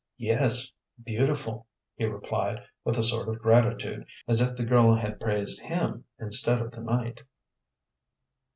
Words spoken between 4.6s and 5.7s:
girl had praised